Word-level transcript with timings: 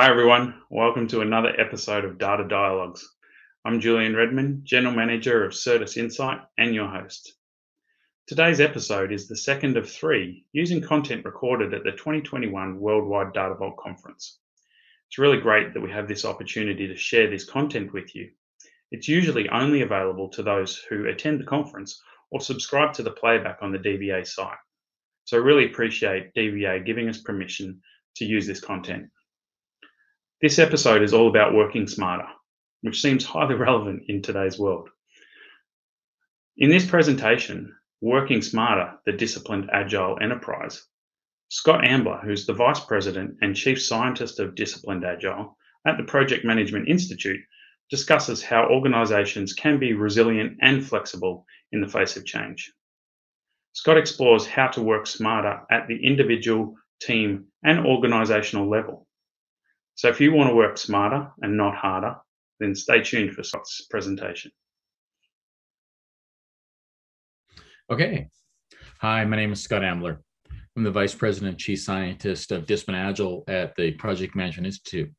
Hi, 0.00 0.08
everyone. 0.08 0.54
Welcome 0.70 1.08
to 1.08 1.20
another 1.20 1.52
episode 1.60 2.06
of 2.06 2.16
Data 2.16 2.48
Dialogues. 2.48 3.06
I'm 3.66 3.82
Julian 3.82 4.16
Redman, 4.16 4.62
General 4.64 4.94
Manager 4.94 5.44
of 5.44 5.52
Certus 5.52 5.98
Insight 5.98 6.40
and 6.56 6.74
your 6.74 6.88
host. 6.88 7.34
Today's 8.26 8.62
episode 8.62 9.12
is 9.12 9.28
the 9.28 9.36
second 9.36 9.76
of 9.76 9.90
three 9.90 10.46
using 10.52 10.80
content 10.80 11.26
recorded 11.26 11.74
at 11.74 11.84
the 11.84 11.90
2021 11.90 12.80
Worldwide 12.80 13.34
Data 13.34 13.54
Vault 13.54 13.76
Conference. 13.76 14.38
It's 15.10 15.18
really 15.18 15.36
great 15.36 15.74
that 15.74 15.82
we 15.82 15.90
have 15.90 16.08
this 16.08 16.24
opportunity 16.24 16.88
to 16.88 16.96
share 16.96 17.28
this 17.28 17.44
content 17.44 17.92
with 17.92 18.14
you. 18.14 18.30
It's 18.90 19.06
usually 19.06 19.50
only 19.50 19.82
available 19.82 20.30
to 20.30 20.42
those 20.42 20.78
who 20.88 21.08
attend 21.08 21.40
the 21.40 21.44
conference 21.44 22.00
or 22.30 22.40
subscribe 22.40 22.94
to 22.94 23.02
the 23.02 23.10
playback 23.10 23.58
on 23.60 23.70
the 23.70 23.78
DVA 23.78 24.26
site. 24.26 24.56
So 25.26 25.36
I 25.36 25.40
really 25.40 25.66
appreciate 25.66 26.32
DVA 26.34 26.86
giving 26.86 27.10
us 27.10 27.20
permission 27.20 27.82
to 28.16 28.24
use 28.24 28.46
this 28.46 28.60
content. 28.60 29.10
This 30.42 30.58
episode 30.58 31.02
is 31.02 31.12
all 31.12 31.28
about 31.28 31.52
working 31.52 31.86
smarter, 31.86 32.26
which 32.80 33.02
seems 33.02 33.26
highly 33.26 33.54
relevant 33.66 34.04
in 34.08 34.22
today's 34.22 34.58
world. 34.58 34.88
In 36.56 36.70
this 36.70 36.86
presentation, 36.86 37.76
Working 38.00 38.40
Smarter, 38.40 38.94
the 39.04 39.12
Disciplined 39.12 39.68
Agile 39.70 40.16
Enterprise, 40.18 40.86
Scott 41.50 41.86
Ambler, 41.86 42.22
who's 42.24 42.46
the 42.46 42.54
Vice 42.54 42.80
President 42.80 43.36
and 43.42 43.54
Chief 43.54 43.82
Scientist 43.82 44.40
of 44.40 44.54
Disciplined 44.54 45.04
Agile 45.04 45.58
at 45.86 45.98
the 45.98 46.04
Project 46.04 46.42
Management 46.42 46.88
Institute, 46.88 47.40
discusses 47.90 48.42
how 48.42 48.66
organizations 48.66 49.52
can 49.52 49.78
be 49.78 49.92
resilient 49.92 50.56
and 50.62 50.86
flexible 50.86 51.44
in 51.72 51.82
the 51.82 51.88
face 51.88 52.16
of 52.16 52.24
change. 52.24 52.72
Scott 53.74 53.98
explores 53.98 54.46
how 54.46 54.68
to 54.68 54.80
work 54.80 55.06
smarter 55.06 55.60
at 55.70 55.86
the 55.86 56.02
individual, 56.02 56.76
team, 56.98 57.44
and 57.62 57.84
organizational 57.84 58.66
level 58.66 59.06
so 60.00 60.08
if 60.08 60.18
you 60.18 60.32
want 60.32 60.48
to 60.48 60.56
work 60.56 60.78
smarter 60.78 61.30
and 61.42 61.58
not 61.58 61.76
harder, 61.76 62.16
then 62.58 62.74
stay 62.74 63.02
tuned 63.02 63.34
for 63.34 63.42
Scott's 63.42 63.82
presentation. 63.90 64.50
Okay. 67.92 68.28
Hi, 69.02 69.26
my 69.26 69.36
name 69.36 69.52
is 69.52 69.62
Scott 69.62 69.84
Ambler. 69.84 70.22
I'm 70.74 70.84
the 70.84 70.90
Vice 70.90 71.14
President 71.14 71.50
and 71.50 71.58
Chief 71.58 71.80
Scientist 71.82 72.50
of 72.50 72.64
Discipline 72.64 72.96
Agile 72.96 73.44
at 73.46 73.76
the 73.76 73.90
Project 73.90 74.34
Management 74.34 74.68
Institute. 74.68 75.12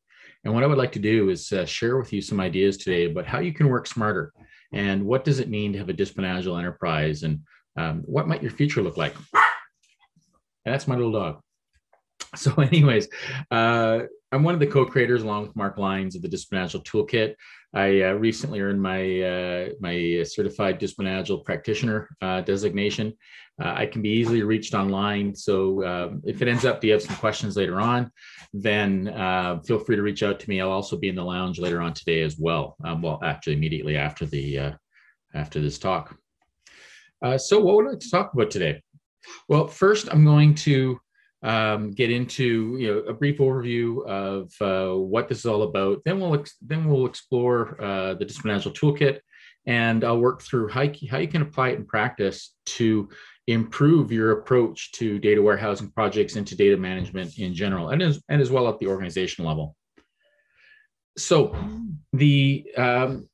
And 0.46 0.52
what 0.52 0.64
I 0.64 0.66
would 0.66 0.80
like 0.80 0.94
to 0.94 1.00
do 1.00 1.30
is 1.30 1.52
uh, 1.52 1.64
share 1.64 1.98
with 1.98 2.12
you 2.12 2.20
some 2.20 2.40
ideas 2.40 2.78
today 2.78 3.06
about 3.06 3.28
how 3.28 3.38
you 3.38 3.54
can 3.54 3.70
work 3.70 3.86
smarter 3.86 4.34
and 4.74 5.06
what 5.06 5.24
does 5.24 5.38
it 5.38 5.48
mean 5.48 5.74
to 5.74 5.78
have 5.78 5.90
a 5.90 5.94
Discipline 5.94 6.26
Agile 6.26 6.58
enterprise 6.58 7.22
and 7.22 7.42
um, 7.78 8.02
what 8.08 8.28
might 8.28 8.42
your 8.42 8.50
future 8.50 8.82
look 8.82 8.98
like. 8.98 9.14
And 9.14 10.74
that's 10.74 10.88
my 10.88 10.96
little 10.96 11.12
dog. 11.12 11.40
So, 12.36 12.54
anyways, 12.56 13.10
uh, 13.52 14.04
I'm 14.32 14.44
one 14.44 14.54
of 14.54 14.62
the 14.62 14.68
co-creators, 14.68 15.24
along 15.24 15.48
with 15.48 15.56
Mark 15.56 15.78
Lines 15.78 16.16
of 16.16 16.22
the 16.22 16.30
Discipline 16.30 16.62
Agile 16.62 16.82
Toolkit. 16.82 17.36
I 17.74 18.02
uh, 18.04 18.14
recently 18.14 18.62
earned 18.62 18.82
my 18.82 19.22
uh, 19.22 19.70
my 19.82 20.24
certified 20.24 20.78
Discipline 20.78 21.08
Agile 21.08 21.40
practitioner 21.40 22.10
uh, 22.22 22.42
designation. 22.42 23.14
Uh, 23.62 23.74
I 23.76 23.86
can 23.86 24.02
be 24.02 24.10
easily 24.10 24.44
reached 24.44 24.74
online, 24.74 25.36
so 25.36 25.86
um, 25.86 26.22
if 26.26 26.42
it 26.42 26.48
ends 26.48 26.64
up 26.64 26.82
you 26.84 26.94
have 26.94 27.02
some 27.02 27.18
questions 27.18 27.58
later 27.58 27.82
on, 27.82 28.10
then 28.54 29.10
uh, 29.10 29.60
feel 29.60 29.80
free 29.80 29.98
to 29.98 30.02
reach 30.02 30.24
out 30.24 30.40
to 30.40 30.50
me. 30.50 30.62
I'll 30.62 30.72
also 30.72 30.98
be 30.98 31.10
in 31.10 31.16
the 31.16 31.24
lounge 31.24 31.60
later 31.60 31.82
on 31.82 31.94
today 31.94 32.22
as 32.22 32.38
well. 32.38 32.78
Um, 32.86 33.02
well, 33.02 33.20
actually, 33.24 33.54
immediately 33.54 33.98
after 33.98 34.26
the 34.26 34.76
after 35.34 35.60
this 35.60 35.80
talk. 35.80 36.18
so, 37.38 37.60
what 37.60 37.76
would 37.76 37.88
I 37.88 37.90
like 37.92 38.00
to 38.00 38.10
talk 38.10 38.34
about 38.34 38.52
today? 38.52 38.82
Well, 39.50 39.68
first, 39.68 40.08
I'm 40.12 40.26
going 40.26 40.56
to 40.56 41.00
um, 41.44 41.92
get 41.92 42.12
into 42.12 42.78
you 42.78 42.88
know 42.88 43.00
a 43.00 43.14
brief 43.14 43.40
overview 43.40 44.06
of 44.06 44.54
uh, 44.62 44.96
what 44.98 45.28
this 45.28 45.40
is 45.40 45.46
all 45.46 45.64
about. 45.64 46.02
Then 46.06 46.20
we'll 46.20 46.36
ex- 46.36 46.58
then 46.62 46.90
we'll 46.90 47.06
explore 47.06 47.82
uh, 47.82 48.14
the 48.14 48.26
Discipline 48.26 48.56
Agile 48.56 48.72
Toolkit, 48.72 49.20
and 49.66 50.04
I'll 50.04 50.20
work 50.20 50.42
through 50.42 50.70
how 50.70 50.82
you, 50.82 51.10
how 51.10 51.18
you 51.18 51.28
can 51.28 51.42
apply 51.42 51.70
it 51.70 51.80
in 51.80 51.86
practice 51.86 52.54
to 52.68 53.10
improve 53.48 54.12
your 54.12 54.32
approach 54.32 54.92
to 54.94 55.20
data 55.20 55.42
warehousing 55.42 55.92
projects 55.92 56.36
and 56.36 56.46
to 56.48 56.56
data 56.56 56.78
management 56.78 57.38
in 57.40 57.54
general, 57.54 57.90
and 57.90 58.02
as 58.02 58.22
and 58.30 58.42
as 58.42 58.52
well 58.52 58.70
at 58.70 58.80
the 58.80 58.88
organization 58.88 59.46
level. 59.46 59.76
So 61.18 61.56
the 62.14 62.72
um, 62.78 63.28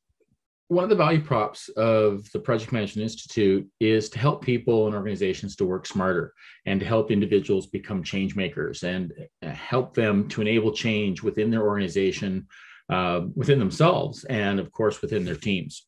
one 0.69 0.83
of 0.83 0.89
the 0.89 0.95
value 0.95 1.21
props 1.21 1.69
of 1.69 2.29
the 2.33 2.39
Project 2.39 2.73
Management 2.73 3.03
Institute 3.03 3.67
is 3.79 4.09
to 4.09 4.19
help 4.19 4.43
people 4.43 4.85
and 4.85 4.95
organizations 4.95 5.55
to 5.55 5.65
work 5.65 5.85
smarter 5.85 6.33
and 6.65 6.79
to 6.79 6.85
help 6.85 7.09
individuals 7.09 7.67
become 7.67 8.03
change 8.03 8.35
makers 8.35 8.83
and 8.83 9.13
uh, 9.45 9.49
help 9.49 9.93
them 9.93 10.27
to 10.27 10.41
enable 10.41 10.73
change 10.73 11.23
within 11.23 11.49
their 11.49 11.65
organization, 11.65 12.47
uh, 12.89 13.21
within 13.33 13.59
themselves, 13.59 14.25
and 14.25 14.59
of 14.59 14.71
course 14.73 15.01
within 15.01 15.23
their 15.23 15.35
teams. 15.35 15.87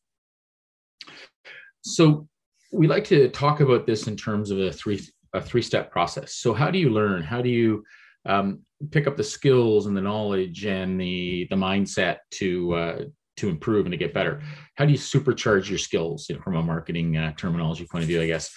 So 1.82 2.26
we 2.72 2.86
like 2.86 3.04
to 3.06 3.28
talk 3.28 3.60
about 3.60 3.86
this 3.86 4.06
in 4.06 4.16
terms 4.16 4.50
of 4.50 4.58
a 4.58 4.72
three 4.72 5.00
a 5.32 5.40
three 5.40 5.62
step 5.62 5.92
process. 5.92 6.34
So 6.34 6.52
how 6.54 6.70
do 6.70 6.78
you 6.78 6.90
learn? 6.90 7.22
How 7.22 7.40
do 7.40 7.48
you 7.48 7.84
um, 8.26 8.60
pick 8.90 9.06
up 9.06 9.16
the 9.16 9.24
skills 9.24 9.86
and 9.86 9.96
the 9.96 10.00
knowledge 10.00 10.64
and 10.64 11.00
the 11.00 11.46
the 11.50 11.56
mindset 11.56 12.18
to 12.32 12.74
uh, 12.74 12.98
to 13.40 13.48
improve 13.48 13.86
and 13.86 13.92
to 13.92 13.96
get 13.96 14.14
better. 14.14 14.42
How 14.76 14.84
do 14.84 14.92
you 14.92 14.98
supercharge 14.98 15.68
your 15.68 15.78
skills 15.78 16.28
you 16.28 16.36
know, 16.36 16.42
from 16.42 16.56
a 16.56 16.62
marketing 16.62 17.16
uh, 17.16 17.32
terminology 17.36 17.86
point 17.90 18.02
of 18.02 18.08
view 18.08 18.22
i 18.22 18.26
guess? 18.26 18.50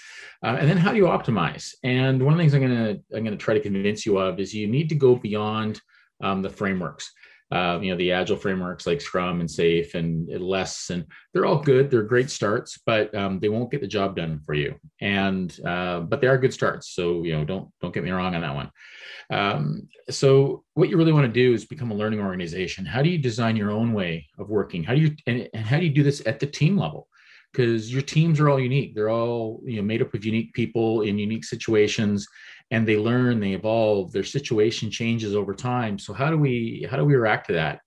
Uh, 0.44 0.58
and 0.60 0.70
then 0.70 0.78
how 0.78 0.92
do 0.92 0.98
you 0.98 1.06
optimize? 1.06 1.74
And 1.84 2.22
one 2.22 2.34
of 2.34 2.38
the 2.38 2.44
things 2.44 2.54
i'm 2.54 2.62
going 2.62 2.86
to 2.86 3.16
i'm 3.16 3.24
going 3.24 3.38
to 3.38 3.44
try 3.44 3.54
to 3.54 3.60
convince 3.60 4.06
you 4.06 4.18
of 4.18 4.40
is 4.40 4.54
you 4.54 4.68
need 4.68 4.90
to 4.90 4.96
go 4.96 5.16
beyond 5.16 5.82
um, 6.22 6.42
the 6.42 6.50
frameworks 6.50 7.12
uh, 7.54 7.80
you 7.82 7.92
know 7.92 7.98
the 7.98 8.12
agile 8.12 8.36
frameworks 8.36 8.88
like 8.88 9.00
scrum 9.00 9.40
and 9.40 9.50
SAFe 9.50 9.94
and 9.94 10.28
LeSS 10.28 10.90
and 10.90 11.06
they're 11.32 11.46
all 11.46 11.60
good. 11.60 11.92
They're 11.92 12.04
great 12.04 12.32
starts 12.32 12.80
but 12.86 13.14
um, 13.14 13.40
they 13.40 13.50
won't 13.50 13.72
get 13.72 13.82
the 13.82 13.88
job 13.88 14.16
done 14.16 14.42
for 14.46 14.54
you. 14.54 14.76
And 15.02 15.56
uh, 15.66 16.02
but 16.02 16.20
they 16.20 16.28
are 16.28 16.38
good 16.38 16.54
starts. 16.54 16.90
So 16.90 17.24
you 17.24 17.34
know 17.34 17.46
don't 17.46 17.70
don't 17.80 17.94
get 17.94 18.04
me 18.04 18.12
wrong 18.12 18.34
on 18.34 18.42
that 18.42 18.56
one. 18.56 18.72
Um, 19.30 19.88
so 20.10 20.64
what 20.74 20.90
you 20.90 20.98
really 20.98 21.14
want 21.14 21.28
to 21.28 21.32
do 21.32 21.54
is 21.54 21.66
become 21.66 21.92
a 21.92 21.96
learning 21.96 22.20
organization. 22.20 22.86
How 22.86 23.02
do 23.02 23.10
you 23.10 23.18
design 23.18 23.56
your 23.56 23.72
own 23.72 23.94
way 23.94 24.28
of 24.40 24.50
working? 24.50 24.84
How 24.84 24.96
do 24.96 25.02
you 25.02 25.16
and, 25.28 25.48
and 25.54 25.66
how 25.66 25.78
do 25.78 25.86
you 25.86 25.94
do 25.94 26.04
this 26.04 26.26
at 26.26 26.40
the 26.40 26.48
team 26.48 26.78
level? 26.78 27.08
Because 27.52 27.94
your 27.94 28.02
teams 28.02 28.40
are 28.40 28.50
all 28.50 28.60
unique. 28.60 28.96
They're 28.96 29.12
all 29.12 29.62
you 29.64 29.78
know 29.78 29.84
made 29.84 30.02
up 30.02 30.14
of 30.14 30.26
unique 30.26 30.54
people 30.54 31.02
in 31.02 31.20
unique 31.20 31.46
situations 31.46 32.28
and 32.74 32.88
they 32.88 32.98
learn 32.98 33.40
they 33.40 33.54
evolve 33.54 34.12
their 34.12 34.24
situation 34.24 34.90
changes 34.90 35.36
over 35.36 35.54
time. 35.54 36.00
So 36.00 36.12
how 36.12 36.32
do 36.32 36.38
we 36.40 36.88
how 36.90 36.98
do 36.98 37.06
we 37.06 37.16
react 37.16 37.48
to 37.48 37.54
that? 37.54 37.82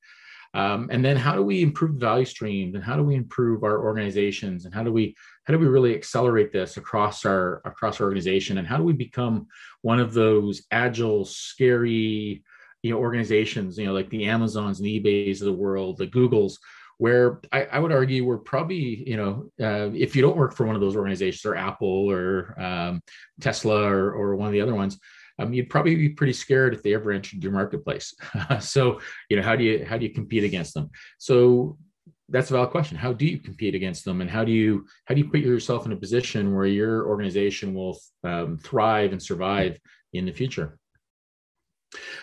Um, 0.55 0.89
and 0.93 1.05
then 1.05 1.17
how 1.17 1.35
do 1.35 1.43
we 1.43 1.61
improve 1.61 1.95
the 1.95 2.07
value 2.07 2.25
streams 2.25 2.77
and 2.77 2.85
how 2.85 2.97
do 2.97 3.03
we 3.03 3.17
improve 3.17 3.65
our 3.65 3.85
organizations 3.85 4.65
and 4.65 4.73
how 4.73 4.85
do 4.85 4.93
we 4.93 5.17
how 5.45 5.53
do 5.53 5.59
we 5.59 5.67
really 5.67 5.93
accelerate 5.93 6.53
this 6.53 6.77
across 6.77 7.27
our 7.27 7.63
across 7.65 8.01
our 8.01 8.07
organization? 8.07 8.59
And 8.59 8.67
how 8.67 8.77
do 8.77 8.85
we 8.85 8.93
become 8.93 9.49
one 9.83 9.99
of 9.99 10.15
those 10.15 10.63
agile 10.71 11.25
scary 11.25 12.45
you 12.83 12.93
know 12.93 12.99
organizations 12.99 13.77
you 13.77 13.87
know 13.87 13.93
like 13.93 14.11
the 14.11 14.27
amazons 14.27 14.79
and 14.79 14.89
ebays 14.89 15.41
of 15.41 15.47
the 15.47 15.53
world 15.65 15.97
the 15.97 16.07
googles 16.07 16.59
where 16.99 17.41
I, 17.53 17.65
I, 17.65 17.79
would 17.79 17.93
argue 17.93 18.25
we're 18.25 18.39
probably, 18.39 19.09
you 19.09 19.17
know, 19.17 19.51
uh, 19.61 19.91
if 19.93 20.17
you 20.17 20.23
don't 20.23 20.37
work 20.37 20.55
for 20.55 20.65
one 20.65 20.75
of 20.75 20.81
those 20.81 20.97
organizations 20.97 21.45
or 21.45 21.55
Apple 21.55 22.11
or 22.11 22.59
um, 22.61 23.03
Tesla 23.41 23.83
or, 23.83 24.13
or 24.13 24.37
one 24.37 24.47
of 24.47 24.53
the 24.53 24.63
other 24.63 24.75
ones, 24.75 24.99
um, 25.39 25.53
you'd 25.53 25.69
probably 25.69 25.95
be 25.95 26.09
pretty 26.09 26.33
scared 26.33 26.75
if 26.75 26.83
they 26.83 26.95
ever 26.95 27.13
entered 27.13 27.43
your 27.43 27.53
marketplace. 27.53 28.15
so, 28.61 29.01
you 29.29 29.37
know, 29.37 29.43
how 29.43 29.57
do 29.57 29.65
you 29.65 29.85
how 29.85 29.99
do 29.99 30.07
you 30.07 30.13
compete 30.13 30.45
against 30.45 30.75
them? 30.75 30.91
So 31.19 31.77
that's 32.29 32.51
a 32.51 32.55
valid 32.55 32.71
question. 32.71 32.97
How 32.97 33.13
do 33.13 33.27
you 33.27 33.39
compete 33.39 33.75
against 33.75 34.05
them, 34.05 34.21
and 34.21 34.31
how 34.31 34.45
do 34.45 34.53
you 34.53 34.87
how 35.05 35.15
do 35.15 35.21
you 35.21 35.29
put 35.29 35.41
yourself 35.41 35.87
in 35.87 35.93
a 35.93 35.97
position 35.97 36.55
where 36.55 36.67
your 36.67 37.07
organization 37.07 37.75
will 37.75 37.99
um, 38.25 38.59
thrive 38.59 39.13
and 39.13 39.23
survive 39.23 39.79
in 40.13 40.25
the 40.25 40.33
future? 40.33 40.79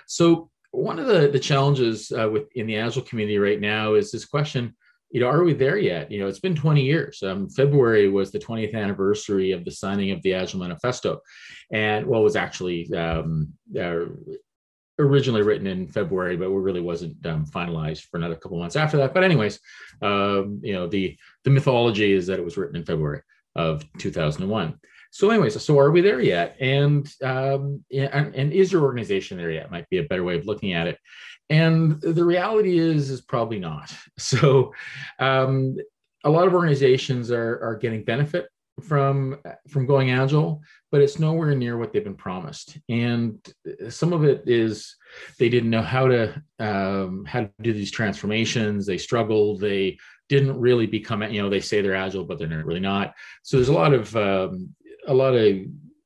So 0.07 0.49
one 0.73 0.97
of 0.97 1.05
the, 1.05 1.27
the 1.27 1.39
challenges 1.39 2.11
uh, 2.11 2.27
with 2.29 2.51
in 2.55 2.65
the 2.65 2.77
agile 2.77 3.03
community 3.03 3.37
right 3.37 3.61
now 3.61 3.93
is 3.93 4.11
this 4.11 4.25
question 4.25 4.75
you 5.11 5.19
know 5.19 5.27
are 5.27 5.43
we 5.43 5.53
there 5.53 5.77
yet? 5.77 6.11
You 6.11 6.19
know 6.19 6.27
it's 6.27 6.39
been 6.39 6.55
20 6.55 6.81
years. 6.81 7.21
Um, 7.21 7.47
february 7.47 8.09
was 8.09 8.31
the 8.31 8.39
20th 8.39 8.73
anniversary 8.73 9.51
of 9.51 9.63
the 9.63 9.71
signing 9.71 10.09
of 10.11 10.21
the 10.23 10.33
agile 10.33 10.59
manifesto. 10.59 11.21
And 11.71 12.07
well 12.07 12.23
was 12.23 12.35
actually 12.35 12.91
um, 12.95 13.53
uh, 13.79 14.05
originally 14.99 15.43
written 15.43 15.67
in 15.67 15.87
february 15.87 16.37
but 16.37 16.49
really 16.49 16.81
wasn't 16.81 17.23
um, 17.27 17.45
finalized 17.45 18.01
for 18.09 18.17
another 18.17 18.35
couple 18.35 18.57
months 18.57 18.75
after 18.75 18.97
that. 18.97 19.13
But 19.13 19.23
anyways 19.23 19.59
um, 20.01 20.59
you 20.63 20.73
know 20.73 20.87
the 20.87 21.15
the 21.43 21.51
mythology 21.51 22.13
is 22.13 22.25
that 22.27 22.39
it 22.39 22.45
was 22.45 22.57
written 22.57 22.75
in 22.75 22.83
february 22.83 23.21
of 23.55 23.85
2001 23.99 24.79
so, 25.13 25.29
anyways, 25.29 25.63
so 25.63 25.77
are 25.77 25.91
we 25.91 26.01
there 26.01 26.19
yet? 26.19 26.57
And 26.59 27.07
um, 27.21 27.83
and, 27.95 28.33
and 28.33 28.51
is 28.51 28.71
your 28.71 28.81
organization 28.81 29.37
there 29.37 29.51
yet? 29.51 29.69
Might 29.69 29.87
be 29.89 29.99
a 29.99 30.03
better 30.05 30.23
way 30.23 30.35
of 30.37 30.47
looking 30.47 30.73
at 30.73 30.87
it. 30.87 30.97
And 31.51 32.01
the 32.01 32.25
reality 32.25 32.79
is, 32.79 33.11
is 33.11 33.21
probably 33.21 33.59
not. 33.59 33.95
So, 34.17 34.73
um, 35.19 35.77
a 36.23 36.31
lot 36.31 36.47
of 36.47 36.55
organizations 36.55 37.29
are 37.29 37.59
are 37.61 37.75
getting 37.75 38.03
benefit 38.03 38.47
from 38.81 39.37
from 39.67 39.85
going 39.85 40.09
agile 40.09 40.59
but 40.91 40.99
it's 40.99 41.19
nowhere 41.19 41.53
near 41.53 41.77
what 41.77 41.93
they've 41.93 42.03
been 42.03 42.15
promised 42.15 42.79
and 42.89 43.37
some 43.87 44.13
of 44.13 44.23
it 44.23 44.41
is 44.47 44.95
they 45.37 45.47
didn't 45.47 45.69
know 45.69 45.81
how 45.81 46.07
to 46.07 46.41
um, 46.57 47.23
how 47.25 47.41
to 47.41 47.51
do 47.61 47.71
these 47.71 47.91
transformations 47.91 48.87
they 48.87 48.97
struggled 48.97 49.59
they 49.59 49.95
didn't 50.27 50.59
really 50.59 50.87
become 50.87 51.21
you 51.21 51.39
know 51.39 51.49
they 51.49 51.59
say 51.59 51.81
they're 51.81 51.93
agile 51.93 52.25
but 52.25 52.39
they're 52.39 52.65
really 52.65 52.79
not 52.79 53.13
so 53.43 53.57
there's 53.57 53.69
a 53.69 53.73
lot 53.73 53.93
of 53.93 54.15
um, 54.15 54.73
a 55.07 55.13
lot 55.13 55.35
of 55.35 55.57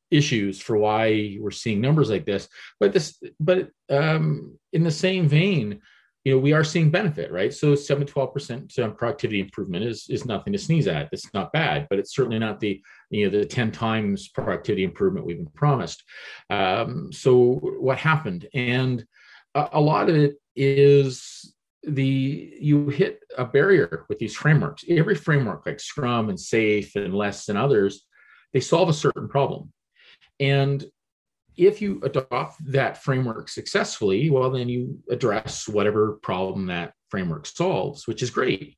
issues 0.09 0.59
for 0.61 0.77
why 0.77 1.37
we're 1.39 1.51
seeing 1.51 1.81
numbers 1.81 2.09
like 2.09 2.25
this 2.25 2.47
but 2.79 2.93
this 2.93 3.21
but 3.39 3.69
um, 3.89 4.57
in 4.71 4.83
the 4.83 4.91
same 4.91 5.27
vein 5.27 5.81
you 6.27 6.33
know, 6.33 6.39
we 6.39 6.51
are 6.51 6.63
seeing 6.65 6.91
benefit, 6.91 7.31
right? 7.31 7.53
So 7.53 7.73
7 7.73 8.05
to 8.05 8.13
12% 8.13 8.97
productivity 8.97 9.39
improvement 9.39 9.85
is, 9.85 10.07
is 10.09 10.25
nothing 10.25 10.51
to 10.51 10.59
sneeze 10.59 10.85
at. 10.85 11.07
It's 11.13 11.33
not 11.33 11.53
bad, 11.53 11.87
but 11.89 11.99
it's 11.99 12.13
certainly 12.13 12.37
not 12.37 12.59
the, 12.59 12.81
you 13.09 13.23
know, 13.23 13.39
the 13.39 13.45
10 13.45 13.71
times 13.71 14.27
productivity 14.27 14.83
improvement 14.83 15.25
we've 15.25 15.37
been 15.37 15.45
promised. 15.55 16.03
Um, 16.49 17.13
so 17.13 17.53
what 17.79 17.97
happened? 17.97 18.45
And 18.53 19.05
a, 19.55 19.69
a 19.71 19.79
lot 19.79 20.09
of 20.09 20.17
it 20.17 20.35
is 20.53 21.55
the 21.83 22.57
you 22.59 22.89
hit 22.89 23.21
a 23.37 23.45
barrier 23.45 24.05
with 24.09 24.19
these 24.19 24.35
frameworks. 24.35 24.83
Every 24.89 25.15
framework 25.15 25.65
like 25.65 25.79
Scrum 25.79 26.27
and 26.27 26.37
SAFe 26.37 26.97
and 26.97 27.13
LeSS 27.13 27.47
and 27.47 27.57
others, 27.57 28.03
they 28.57 28.61
solve 28.61 28.89
a 28.89 28.93
certain 28.93 29.27
problem. 29.29 29.71
And 30.39 30.83
if 31.57 31.79
you 31.79 32.01
adopt 32.03 32.55
that 32.71 33.03
framework 33.03 33.49
successfully, 33.49 34.31
well, 34.31 34.49
then 34.49 34.67
you 34.67 34.99
address 35.11 35.67
whatever 35.67 36.13
problem 36.23 36.65
that 36.65 36.93
framework 37.09 37.45
solves, 37.45 38.07
which 38.07 38.23
is 38.23 38.31
great. 38.31 38.75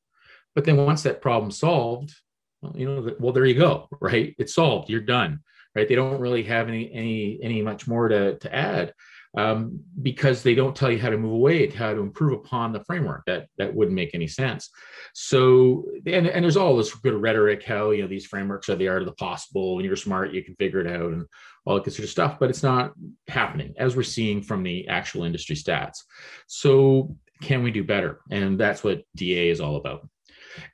But 0.54 0.66
then 0.66 0.76
once 0.76 1.04
that 1.04 1.22
problem 1.22 1.50
solved, 1.50 2.14
well, 2.62 2.74
you 2.76 2.88
know, 2.88 3.16
well, 3.22 3.32
there 3.32 3.46
you 3.46 3.54
go, 3.54 3.88
right? 4.02 4.36
It's 4.38 4.54
solved. 4.54 4.90
You're 4.90 5.00
done, 5.00 5.40
right? 5.76 5.88
They 5.88 5.96
don't 5.96 6.20
really 6.20 6.44
have 6.44 6.68
any 6.68 6.92
any 6.92 7.40
any 7.42 7.62
much 7.62 7.88
more 7.88 8.10
to 8.10 8.38
to 8.38 8.54
add 8.54 8.94
um, 9.38 9.80
because 10.02 10.42
they 10.42 10.56
don't 10.56 10.76
tell 10.76 10.92
you 10.92 11.00
how 11.00 11.10
to 11.10 11.18
move 11.18 11.34
away, 11.34 11.70
how 11.70 11.94
to 11.94 12.02
improve 12.02 12.34
upon 12.34 12.74
the 12.74 12.84
framework. 12.86 13.24
That 13.28 13.48
that 13.58 13.74
wouldn't 13.74 13.96
make 13.96 14.16
any 14.16 14.28
sense. 14.28 14.70
So, 15.14 15.86
and, 16.06 16.28
and 16.28 16.44
there's 16.44 16.58
all 16.58 16.76
this 16.76 16.94
good 16.96 17.14
rhetoric, 17.14 17.64
how 17.64 17.92
you 17.92 18.02
know 18.02 18.08
these 18.08 18.26
frameworks 18.26 18.70
are 18.70 18.76
the 18.76 18.88
art 18.88 19.02
of 19.02 19.08
the 19.08 19.14
possible. 19.14 19.76
When 19.76 19.86
you're 19.86 19.96
smart, 19.96 20.34
you 20.34 20.44
can 20.44 20.56
figure 20.56 20.82
it 20.82 20.88
out, 20.88 21.12
and 21.12 21.26
all 21.66 21.80
that 21.80 21.92
sort 21.92 22.04
of 22.04 22.10
stuff. 22.10 22.40
But 22.40 22.50
it's 22.50 22.64
not 22.64 22.94
happening 23.28 23.74
as 23.78 23.96
we're 23.96 24.04
seeing 24.04 24.42
from 24.42 24.64
the 24.64 24.88
actual 24.88 25.24
industry 25.24 25.56
stats. 25.56 26.00
So, 26.48 27.16
can 27.42 27.64
we 27.64 27.72
do 27.72 27.84
better? 27.84 28.22
And 28.32 28.60
that's 28.60 28.84
what 28.84 29.04
DA 29.16 29.50
is 29.50 29.62
all 29.62 29.76
about. 29.76 30.08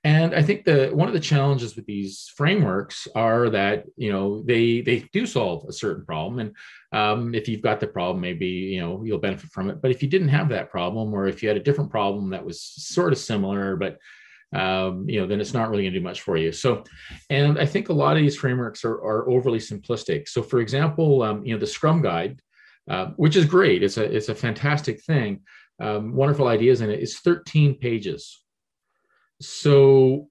And 0.03 0.35
I 0.35 0.41
think 0.41 0.65
the 0.65 0.89
one 0.93 1.07
of 1.07 1.13
the 1.13 1.19
challenges 1.19 1.75
with 1.75 1.85
these 1.85 2.31
frameworks 2.35 3.07
are 3.15 3.49
that 3.49 3.85
you 3.95 4.11
know 4.11 4.41
they 4.43 4.81
they 4.81 4.99
do 5.13 5.25
solve 5.25 5.67
a 5.67 5.73
certain 5.73 6.05
problem, 6.05 6.39
and 6.39 6.55
um, 6.91 7.33
if 7.35 7.47
you've 7.47 7.61
got 7.61 7.79
the 7.79 7.87
problem, 7.87 8.21
maybe 8.21 8.47
you 8.47 8.81
know 8.81 9.03
you'll 9.03 9.19
benefit 9.19 9.49
from 9.51 9.69
it. 9.69 9.81
But 9.81 9.91
if 9.91 10.01
you 10.01 10.09
didn't 10.09 10.29
have 10.29 10.49
that 10.49 10.71
problem, 10.71 11.13
or 11.13 11.27
if 11.27 11.41
you 11.41 11.49
had 11.49 11.57
a 11.57 11.63
different 11.63 11.91
problem 11.91 12.29
that 12.31 12.45
was 12.45 12.61
sort 12.61 13.13
of 13.13 13.19
similar, 13.19 13.75
but 13.75 13.97
um, 14.53 15.09
you 15.09 15.19
know, 15.19 15.27
then 15.27 15.41
it's 15.41 15.53
not 15.53 15.69
really 15.69 15.83
going 15.83 15.93
to 15.93 15.99
do 15.99 16.03
much 16.03 16.21
for 16.21 16.37
you. 16.37 16.51
So, 16.51 16.83
and 17.29 17.59
I 17.59 17.65
think 17.65 17.89
a 17.89 17.93
lot 17.93 18.15
of 18.15 18.21
these 18.21 18.37
frameworks 18.37 18.85
are, 18.85 18.95
are 18.95 19.29
overly 19.29 19.59
simplistic. 19.59 20.29
So, 20.29 20.41
for 20.41 20.61
example, 20.61 21.23
um, 21.23 21.45
you 21.45 21.53
know, 21.53 21.59
the 21.59 21.67
Scrum 21.67 22.01
Guide, 22.01 22.39
uh, 22.89 23.07
which 23.17 23.35
is 23.35 23.45
great, 23.45 23.83
it's 23.83 23.97
a 23.97 24.03
it's 24.03 24.29
a 24.29 24.35
fantastic 24.35 25.03
thing, 25.03 25.41
um, 25.81 26.13
wonderful 26.13 26.47
ideas 26.47 26.81
in 26.81 26.89
it. 26.89 27.01
It's 27.01 27.19
13 27.19 27.75
pages. 27.75 28.44
So 29.41 30.29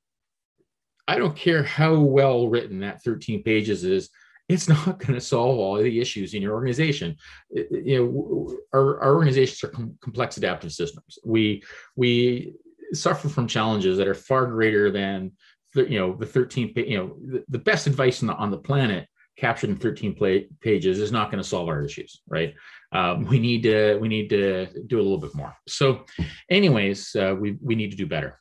I 1.07 1.19
don't 1.19 1.37
care 1.37 1.63
how 1.63 1.99
well 1.99 2.49
written 2.49 2.81
that 2.81 3.03
13 3.03 3.43
pages 3.43 3.85
is, 3.85 4.11
it's 4.49 4.69
not 4.69 4.99
going 4.99 5.15
to 5.15 5.21
solve 5.21 5.59
all 5.59 5.77
the 5.77 6.01
issues 6.01 6.35
in 6.35 6.43
your 6.43 6.55
organization. 6.55 7.17
You 7.51 7.99
know, 7.99 8.57
our, 8.73 9.01
our 9.01 9.15
organizations 9.15 9.65
are 9.65 9.75
com- 9.75 9.99
complex 10.01 10.37
adaptive 10.37 10.73
systems. 10.73 11.19
We 11.25 11.63
we 11.97 12.55
suffer 12.93 13.29
from 13.29 13.47
challenges 13.47 13.99
that 13.99 14.09
are 14.09 14.15
far 14.15 14.47
greater 14.47 14.91
than 14.91 15.33
you 15.75 15.99
know 15.99 16.15
the 16.15 16.27
13 16.27 16.73
you 16.77 16.99
know 16.99 17.17
the, 17.25 17.45
the 17.49 17.59
best 17.59 17.87
advice 17.87 18.23
on 18.23 18.29
the, 18.29 18.35
on 18.35 18.51
the 18.51 18.59
planet 18.59 19.09
captured 19.37 19.69
in 19.69 19.77
13 19.77 20.15
play, 20.15 20.47
pages 20.61 21.01
is 21.01 21.11
not 21.11 21.29
going 21.29 21.43
to 21.43 21.49
solve 21.49 21.69
our 21.69 21.83
issues 21.83 22.23
right 22.29 22.55
um, 22.93 23.25
we 23.25 23.39
need 23.39 23.63
to 23.65 23.99
we 23.99 24.07
need 24.07 24.29
to 24.31 24.67
do 24.87 25.01
a 25.01 25.03
little 25.03 25.19
bit 25.19 25.35
more 25.35 25.55
so 25.67 26.05
anyways 26.49 27.15
uh, 27.17 27.35
we 27.39 27.57
we 27.61 27.75
need 27.75 27.91
to 27.91 27.97
do 27.97 28.07
better 28.07 28.41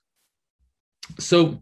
so 1.19 1.61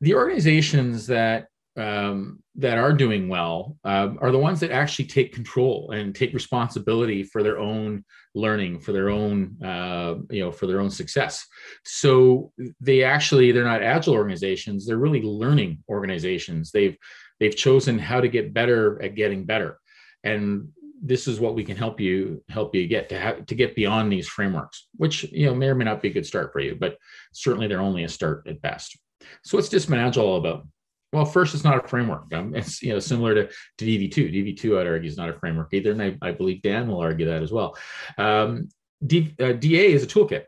the 0.00 0.14
organizations 0.14 1.06
that 1.06 1.48
um, 1.76 2.42
that 2.56 2.76
are 2.76 2.92
doing 2.92 3.28
well 3.28 3.76
um, 3.84 4.18
are 4.20 4.32
the 4.32 4.38
ones 4.38 4.58
that 4.60 4.72
actually 4.72 5.04
take 5.04 5.32
control 5.32 5.92
and 5.92 6.12
take 6.12 6.34
responsibility 6.34 7.22
for 7.22 7.44
their 7.44 7.58
own 7.58 8.04
learning, 8.34 8.80
for 8.80 8.90
their 8.92 9.10
own 9.10 9.56
uh, 9.62 10.16
you 10.30 10.42
know 10.44 10.50
for 10.50 10.66
their 10.66 10.80
own 10.80 10.90
success. 10.90 11.46
So 11.84 12.52
they 12.80 13.04
actually 13.04 13.52
they're 13.52 13.64
not 13.64 13.82
agile 13.82 14.14
organizations; 14.14 14.86
they're 14.86 14.98
really 14.98 15.22
learning 15.22 15.84
organizations. 15.88 16.72
They've 16.72 16.96
they've 17.38 17.56
chosen 17.56 17.98
how 17.98 18.20
to 18.20 18.28
get 18.28 18.52
better 18.52 19.00
at 19.02 19.14
getting 19.14 19.44
better, 19.44 19.78
and 20.24 20.68
this 21.02 21.28
is 21.28 21.40
what 21.40 21.54
we 21.54 21.64
can 21.64 21.76
help 21.76 22.00
you 22.00 22.42
help 22.48 22.74
you 22.74 22.86
get 22.86 23.08
to 23.08 23.18
have 23.18 23.46
to 23.46 23.54
get 23.54 23.76
beyond 23.76 24.12
these 24.12 24.28
frameworks, 24.28 24.88
which 24.96 25.24
you 25.24 25.46
know 25.46 25.54
may 25.54 25.68
or 25.68 25.74
may 25.74 25.84
not 25.84 26.02
be 26.02 26.08
a 26.08 26.12
good 26.12 26.26
start 26.26 26.52
for 26.52 26.60
you, 26.60 26.76
but 26.78 26.96
certainly 27.32 27.66
they're 27.66 27.80
only 27.80 28.04
a 28.04 28.08
start 28.08 28.46
at 28.46 28.60
best. 28.60 28.98
So 29.42 29.56
what's 29.56 29.68
Discipline 29.68 30.00
Agile 30.00 30.24
all 30.24 30.36
about? 30.36 30.66
Well, 31.12 31.24
first, 31.24 31.54
it's 31.54 31.64
not 31.64 31.82
a 31.82 31.88
framework. 31.88 32.32
Um, 32.34 32.54
it's 32.54 32.82
you 32.82 32.92
know 32.92 32.98
similar 32.98 33.34
to, 33.34 33.48
to 33.78 33.84
DV2. 33.84 34.58
DV2, 34.58 34.78
I'd 34.78 34.86
argue, 34.86 35.08
is 35.08 35.16
not 35.16 35.30
a 35.30 35.38
framework 35.38 35.72
either, 35.72 35.92
and 35.92 36.02
I, 36.02 36.16
I 36.20 36.32
believe 36.32 36.62
Dan 36.62 36.88
will 36.88 37.00
argue 37.00 37.26
that 37.26 37.42
as 37.42 37.52
well. 37.52 37.76
Um, 38.18 38.68
D, 39.06 39.34
uh, 39.40 39.52
DA 39.52 39.92
is 39.92 40.02
a 40.02 40.06
toolkit. 40.06 40.44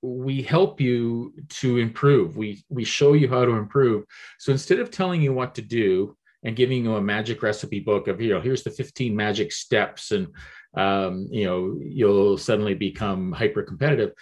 We 0.00 0.42
help 0.42 0.80
you 0.80 1.34
to 1.60 1.78
improve. 1.78 2.36
We 2.36 2.64
we 2.68 2.84
show 2.84 3.12
you 3.12 3.28
how 3.28 3.44
to 3.44 3.52
improve. 3.52 4.04
So 4.38 4.52
instead 4.52 4.78
of 4.78 4.90
telling 4.90 5.20
you 5.20 5.32
what 5.32 5.54
to 5.56 5.62
do, 5.62 6.16
and 6.44 6.56
giving 6.56 6.84
you 6.84 6.96
a 6.96 7.00
magic 7.00 7.42
recipe 7.42 7.80
book 7.80 8.08
of 8.08 8.20
you 8.20 8.30
know 8.30 8.40
here's 8.40 8.62
the 8.62 8.70
15 8.70 9.14
magic 9.14 9.52
steps 9.52 10.10
and 10.10 10.28
um, 10.76 11.28
you 11.30 11.44
know 11.44 11.78
you'll 11.80 12.38
suddenly 12.38 12.74
become 12.74 13.32
hyper 13.32 13.62
competitive 13.62 14.12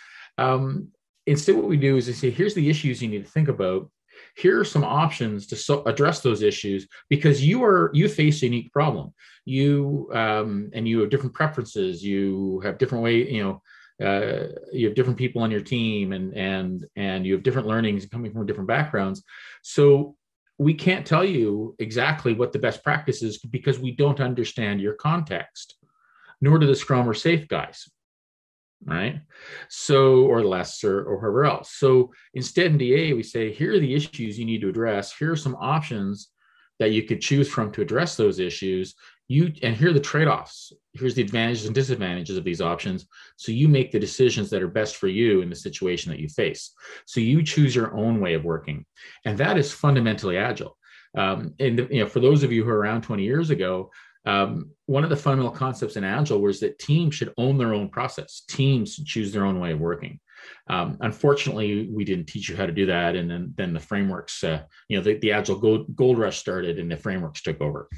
um, 0.40 0.88
instead 1.26 1.54
what 1.54 1.68
we 1.68 1.76
do 1.76 1.96
is 1.96 2.06
we 2.06 2.12
say 2.12 2.30
here's 2.30 2.54
the 2.54 2.68
issues 2.68 3.02
you 3.02 3.08
need 3.08 3.24
to 3.24 3.30
think 3.30 3.48
about. 3.48 3.90
Here 4.36 4.58
are 4.60 4.64
some 4.64 4.84
options 4.84 5.46
to 5.48 5.56
so 5.56 5.82
address 5.84 6.20
those 6.20 6.42
issues 6.42 6.86
because 7.08 7.44
you 7.44 7.64
are 7.64 7.90
you 7.94 8.08
face 8.08 8.42
a 8.42 8.46
unique 8.46 8.72
problem. 8.72 9.14
You 9.44 10.10
um, 10.12 10.70
and 10.74 10.86
you 10.86 11.00
have 11.00 11.10
different 11.10 11.34
preferences. 11.34 12.02
You 12.02 12.60
have 12.64 12.78
different 12.78 13.04
way 13.04 13.30
you 13.30 13.42
know 13.42 13.62
uh, 14.04 14.48
you 14.72 14.86
have 14.86 14.94
different 14.94 15.18
people 15.18 15.42
on 15.42 15.50
your 15.50 15.60
team 15.60 16.12
and 16.12 16.34
and 16.34 16.86
and 16.96 17.26
you 17.26 17.34
have 17.34 17.42
different 17.42 17.68
learnings 17.68 18.06
coming 18.06 18.32
from 18.32 18.46
different 18.46 18.68
backgrounds. 18.68 19.22
So 19.62 20.16
we 20.60 20.74
can't 20.74 21.06
tell 21.06 21.24
you 21.24 21.74
exactly 21.78 22.34
what 22.34 22.52
the 22.52 22.58
best 22.58 22.84
practice 22.84 23.22
is 23.22 23.38
because 23.38 23.78
we 23.78 23.92
don't 23.92 24.20
understand 24.20 24.78
your 24.78 24.92
context, 24.92 25.76
nor 26.42 26.58
do 26.58 26.66
the 26.66 26.76
Scrum 26.76 27.08
or 27.08 27.14
SAFe 27.14 27.48
guys, 27.48 27.88
right? 28.84 29.22
So, 29.70 30.26
or 30.26 30.42
LeSS 30.42 30.84
or, 30.84 31.02
or 31.02 31.18
whoever 31.18 31.46
else. 31.46 31.72
So 31.72 32.12
instead 32.34 32.66
in 32.66 32.76
DA, 32.76 33.14
we 33.14 33.22
say, 33.22 33.50
here 33.50 33.72
are 33.72 33.78
the 33.78 33.94
issues 33.94 34.38
you 34.38 34.44
need 34.44 34.60
to 34.60 34.68
address. 34.68 35.16
Here 35.16 35.32
are 35.32 35.36
some 35.36 35.56
options 35.58 36.28
that 36.80 36.90
you 36.90 37.04
could 37.04 37.20
choose 37.20 37.48
from 37.48 37.70
to 37.70 37.82
address 37.82 38.16
those 38.16 38.40
issues 38.40 38.96
you 39.30 39.52
and 39.62 39.76
here 39.76 39.90
are 39.90 39.92
the 39.92 40.00
trade-offs. 40.00 40.72
Here's 40.92 41.14
the 41.14 41.22
advantages 41.22 41.66
and 41.66 41.74
disadvantages 41.74 42.36
of 42.36 42.42
these 42.42 42.60
options. 42.60 43.06
So 43.36 43.52
you 43.52 43.68
make 43.68 43.92
the 43.92 44.00
decisions 44.00 44.50
that 44.50 44.60
are 44.60 44.66
best 44.66 44.96
for 44.96 45.06
you 45.06 45.40
in 45.40 45.48
the 45.48 45.54
situation 45.54 46.10
that 46.10 46.18
you 46.18 46.28
face. 46.28 46.72
So 47.06 47.20
you 47.20 47.44
choose 47.44 47.72
your 47.72 47.94
own 47.94 48.20
way 48.20 48.34
of 48.34 48.44
working. 48.44 48.84
And 49.24 49.38
that 49.38 49.56
is 49.56 49.72
fundamentally 49.72 50.36
agile. 50.36 50.76
Um, 51.16 51.54
and 51.60 51.78
you 51.92 52.00
know 52.00 52.08
for 52.08 52.18
those 52.18 52.42
of 52.42 52.50
you 52.50 52.64
who 52.64 52.70
are 52.70 52.78
around 52.78 53.02
20 53.02 53.22
years 53.22 53.50
ago 53.50 53.90
um, 54.26 54.70
one 54.86 55.04
of 55.04 55.10
the 55.10 55.16
fundamental 55.16 55.56
concepts 55.56 55.96
in 55.96 56.04
agile 56.04 56.40
was 56.40 56.60
that 56.60 56.78
teams 56.78 57.14
should 57.14 57.32
own 57.38 57.56
their 57.56 57.72
own 57.72 57.88
process. 57.88 58.42
Teams 58.48 58.96
choose 58.96 59.32
their 59.32 59.46
own 59.46 59.60
way 59.60 59.72
of 59.72 59.80
working 59.80 60.20
um, 60.68 60.96
unfortunately, 61.00 61.88
we 61.90 62.04
didn't 62.04 62.26
teach 62.26 62.48
you 62.48 62.56
how 62.56 62.66
to 62.66 62.72
do 62.72 62.86
that, 62.86 63.16
and 63.16 63.30
then 63.30 63.54
then 63.56 63.72
the 63.72 63.80
frameworks, 63.80 64.44
uh, 64.44 64.62
you 64.88 64.96
know, 64.96 65.02
the, 65.02 65.14
the 65.18 65.32
agile 65.32 65.58
gold, 65.58 65.94
gold 65.96 66.18
rush 66.18 66.38
started, 66.38 66.78
and 66.78 66.90
the 66.90 66.96
frameworks 66.96 67.42
took 67.42 67.60
over. 67.60 67.88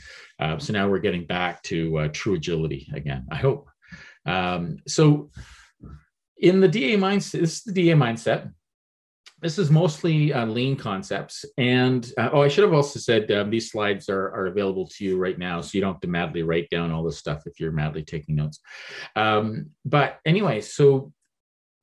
Uh, 0.41 0.59
so 0.59 0.73
now 0.73 0.89
we're 0.89 0.99
getting 0.99 1.27
back 1.27 1.63
to 1.65 1.99
uh, 1.99 2.09
true 2.13 2.35
agility 2.35 2.89
again. 2.95 3.27
I 3.31 3.37
hope. 3.37 3.69
Um, 4.27 4.79
so 4.87 5.31
in 6.39 6.61
the 6.61 6.69
DA 6.69 6.97
mindset, 6.97 7.41
this 7.41 7.59
is 7.59 7.63
the 7.63 7.73
DA 7.73 7.95
mindset. 7.95 8.53
This 9.41 9.59
is 9.59 9.73
mostly 9.73 10.33
uh, 10.33 10.47
lean 10.47 10.77
concepts. 10.77 11.45
And 11.59 12.11
uh, 12.17 12.31
oh, 12.33 12.43
I 12.43 12.49
should 12.49 12.63
have 12.63 12.73
also 12.73 13.01
said 13.01 13.31
um, 13.33 13.51
these 13.51 13.73
slides 13.73 14.09
are, 14.09 14.33
are 14.33 14.47
available 14.47 14.87
to 14.87 15.05
you 15.05 15.19
right 15.19 15.37
now. 15.37 15.61
So 15.61 15.71
you 15.75 15.81
don't 15.81 15.95
have 15.95 16.01
to 16.03 16.09
madly 16.09 16.45
write 16.45 16.71
down 16.71 16.93
all 16.93 17.03
this 17.03 17.19
stuff 17.19 17.43
if 17.47 17.59
you're 17.59 17.73
madly 17.73 18.05
taking 18.05 18.37
notes. 18.37 18.61
Um, 19.17 19.71
but 19.85 20.21
anyway, 20.25 20.61
so 20.61 21.13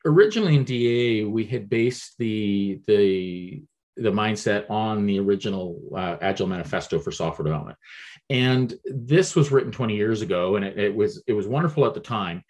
originally 0.06 0.56
in 0.56 0.63
DA, 0.63 1.24
we 1.24 1.46
had 1.46 1.70
based 1.70 2.15
the 2.18 2.79
the 2.88 3.63
the 3.96 4.12
mindset 4.12 4.70
on 4.70 5.06
the 5.06 5.20
original 5.20 5.79
uh, 5.96 6.15
Agile 6.22 6.48
Manifesto 6.48 7.00
for 7.00 7.12
software 7.12 7.44
development. 7.44 7.77
And 8.29 8.74
this 8.86 9.36
was 9.36 9.51
written 9.51 9.72
20 9.72 9.96
years 9.96 10.22
ago, 10.22 10.56
and 10.56 10.63
it, 10.63 10.77
it 10.79 10.96
was 10.96 11.22
it 11.27 11.34
was 11.34 11.48
wonderful 11.48 11.86
at 11.86 11.94
the 11.94 12.00
time, 12.00 12.44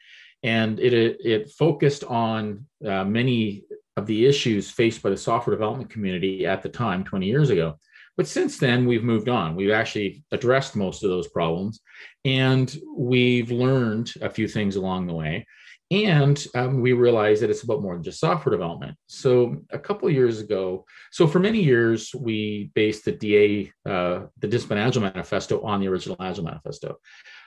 and 0.44 0.80
it 0.80 0.94
it, 0.94 1.18
it 1.26 1.52
focused 1.52 2.04
on 2.04 2.66
uh, 2.86 3.04
many 3.04 3.64
of 3.98 4.06
the 4.06 4.26
issues 4.26 4.70
faced 4.70 5.02
by 5.02 5.10
the 5.10 5.18
software 5.18 5.56
development 5.56 5.90
community 5.90 6.46
at 6.46 6.62
the 6.62 6.70
time 6.70 7.04
20 7.04 7.26
years 7.26 7.50
ago. 7.50 7.76
But 8.16 8.28
since 8.28 8.58
then, 8.58 8.86
we've 8.86 9.04
moved 9.04 9.30
on. 9.30 9.56
We've 9.56 9.72
actually 9.72 10.24
addressed 10.32 10.76
most 10.76 11.04
of 11.04 11.10
those 11.10 11.30
problems, 11.30 11.80
and 12.26 12.78
we've 12.96 13.50
learned 13.50 14.14
a 14.22 14.30
few 14.30 14.48
things 14.48 14.76
along 14.76 15.08
the 15.08 15.14
way 15.14 15.46
and 15.92 16.46
um, 16.54 16.82
we 16.82 16.94
realized 16.94 17.42
that 17.42 17.50
it's 17.50 17.64
about 17.64 17.82
more 17.82 17.96
than 17.96 18.04
just 18.04 18.20
software 18.20 18.52
development. 18.52 18.96
So 19.08 19.58
a 19.72 19.80
couple 19.80 20.10
years 20.10 20.40
ago, 20.40 20.86
so 21.12 21.26
for 21.26 21.40
many 21.40 21.62
years 21.62 22.12
we 22.14 22.72
based 22.76 23.06
the 23.06 23.12
DA, 23.12 23.72
uh, 23.86 24.26
the 24.38 24.48
Discipline 24.48 24.80
Agile 24.80 25.02
Manifesto 25.02 25.62
on 25.62 25.80
the 25.80 25.88
original 25.88 26.18
Agile 26.20 26.44
Manifesto, 26.44 26.98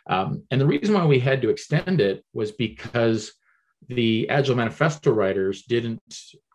um, 0.08 0.42
and 0.50 0.60
the 0.60 0.66
reason 0.66 0.94
why 0.94 1.06
we 1.06 1.20
had 1.20 1.40
to 1.42 1.50
extend 1.50 2.00
it 2.00 2.24
was 2.32 2.50
because 2.50 3.32
the 3.88 4.28
Agile 4.28 4.56
Manifesto 4.56 5.12
writers 5.12 5.62
didn't 5.62 6.00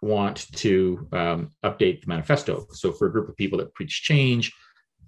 want 0.01 0.47
to 0.53 1.07
um, 1.11 1.51
update 1.63 2.01
the 2.01 2.07
manifesto. 2.07 2.67
So 2.71 2.91
for 2.91 3.07
a 3.07 3.11
group 3.11 3.29
of 3.29 3.35
people 3.35 3.59
that 3.59 3.73
preach 3.73 4.03
change, 4.03 4.53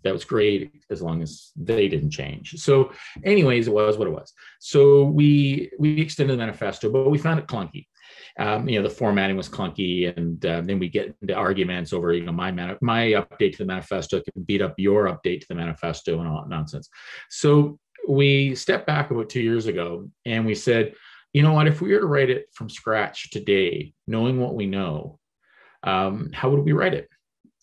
that 0.04 0.14
was 0.14 0.26
great 0.26 0.84
as 0.90 1.02
long 1.02 1.22
as 1.22 1.52
they 1.56 1.88
didn't 1.88 2.12
change. 2.12 2.56
So, 2.58 2.92
anyways, 3.24 3.68
it 3.68 3.74
was 3.74 3.98
what 3.98 4.08
it 4.08 4.12
was. 4.12 4.34
So 4.60 5.04
we 5.04 5.72
we 5.80 6.02
extended 6.02 6.34
the 6.34 6.38
manifesto, 6.38 6.90
but 6.90 7.10
we 7.10 7.18
found 7.18 7.40
it 7.40 7.48
clunky. 7.48 7.88
Um, 8.38 8.68
you 8.70 8.80
know, 8.80 8.88
the 8.88 8.94
formatting 8.94 9.38
was 9.38 9.50
clunky, 9.50 10.16
and 10.16 10.44
uh, 10.46 10.62
then 10.62 10.80
we 10.80 10.90
get 10.90 11.16
into 11.22 11.34
arguments 11.34 11.94
over 11.94 12.14
you 12.14 12.26
know 12.26 12.32
my 12.32 12.52
man- 12.52 12.78
my 12.82 13.08
update 13.12 13.54
to 13.54 13.60
the 13.60 13.66
manifesto 13.66 14.22
can 14.22 14.44
beat 14.44 14.62
up 14.62 14.76
your 14.78 15.06
update 15.06 15.42
to 15.42 15.48
the 15.50 15.56
manifesto 15.56 16.20
and 16.20 16.28
all 16.28 16.42
that 16.42 16.50
nonsense. 16.50 16.90
So 17.30 17.80
we 18.08 18.56
stepped 18.56 18.88
back 18.88 19.12
about 19.12 19.30
two 19.30 19.42
years 19.42 19.68
ago 19.68 20.10
and 20.26 20.46
we 20.46 20.56
said, 20.56 20.94
you 21.34 21.44
know 21.44 21.54
what, 21.54 21.68
if 21.68 21.82
we 21.82 21.94
were 21.94 22.00
to 22.00 22.08
write 22.08 22.30
it 22.30 22.48
from 22.54 22.70
scratch 22.70 23.30
today, 23.30 23.94
knowing 24.08 24.40
what 24.40 24.56
we 24.56 24.66
know, 24.66 25.20
um, 25.84 26.32
how 26.34 26.50
would 26.50 26.64
we 26.64 26.72
write 26.72 26.94
it? 26.94 27.08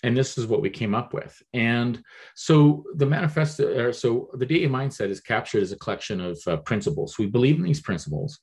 And 0.06 0.16
this 0.16 0.38
is 0.38 0.46
what 0.46 0.62
we 0.62 0.70
came 0.70 0.94
up 0.94 1.12
with. 1.12 1.42
And 1.52 2.00
so 2.36 2.84
the 2.94 3.06
manifesto, 3.06 3.90
so 3.90 4.30
the 4.34 4.46
DA 4.46 4.68
mindset 4.68 5.10
is 5.10 5.20
captured 5.20 5.64
as 5.64 5.72
a 5.72 5.76
collection 5.76 6.20
of 6.20 6.38
uh, 6.46 6.58
principles. 6.58 7.18
We 7.18 7.26
believe 7.26 7.56
in 7.56 7.64
these 7.64 7.80
principles. 7.80 8.38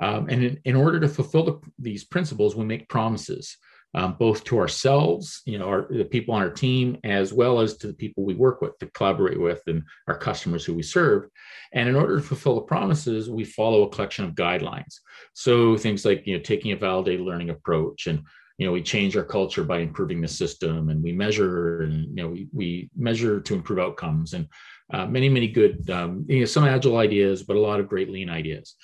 Um, 0.00 0.28
and 0.28 0.44
in, 0.44 0.60
in, 0.66 0.76
order 0.76 1.00
to 1.00 1.08
fulfill 1.08 1.44
the, 1.44 1.60
these 1.78 2.04
principles, 2.04 2.54
we 2.54 2.66
make 2.66 2.90
promises, 2.90 3.56
um, 3.94 4.16
both 4.18 4.44
to 4.44 4.58
ourselves, 4.58 5.40
you 5.46 5.58
know, 5.58 5.66
our, 5.66 5.88
the 5.90 6.04
people 6.04 6.34
on 6.34 6.42
our 6.42 6.50
team, 6.50 6.98
as 7.04 7.32
well 7.32 7.58
as 7.58 7.78
to 7.78 7.86
the 7.86 7.94
people 7.94 8.22
we 8.22 8.34
work 8.34 8.60
with, 8.60 8.78
to 8.78 8.86
collaborate 8.90 9.40
with, 9.40 9.62
and 9.66 9.82
our 10.08 10.18
customers 10.18 10.62
who 10.62 10.74
we 10.74 10.82
serve. 10.82 11.26
And 11.72 11.88
in 11.88 11.96
order 11.96 12.16
to 12.16 12.22
fulfill 12.22 12.56
the 12.56 12.60
promises, 12.60 13.30
we 13.30 13.44
follow 13.44 13.84
a 13.84 13.88
collection 13.88 14.26
of 14.26 14.34
guidelines. 14.34 14.96
So 15.32 15.76
things 15.78 16.04
like, 16.04 16.26
you 16.26 16.36
know, 16.36 16.42
taking 16.42 16.72
a 16.72 16.76
validated 16.76 17.24
learning 17.24 17.48
approach 17.48 18.08
and 18.08 18.22
you 18.58 18.66
know 18.66 18.72
we 18.72 18.82
change 18.82 19.16
our 19.16 19.24
culture 19.24 19.64
by 19.64 19.78
improving 19.78 20.20
the 20.20 20.28
system 20.28 20.90
and 20.90 21.02
we 21.02 21.12
measure 21.12 21.82
and 21.82 22.06
you 22.08 22.22
know 22.22 22.28
we, 22.28 22.48
we 22.52 22.90
measure 22.96 23.40
to 23.40 23.54
improve 23.54 23.78
outcomes 23.78 24.34
and 24.34 24.46
uh, 24.92 25.06
many 25.06 25.28
many 25.28 25.48
good 25.48 25.88
um, 25.90 26.24
you 26.28 26.40
know 26.40 26.44
some 26.44 26.64
agile 26.64 26.98
ideas 26.98 27.42
but 27.42 27.56
a 27.56 27.60
lot 27.60 27.80
of 27.80 27.88
great 27.88 28.10
lean 28.10 28.28
ideas. 28.28 28.74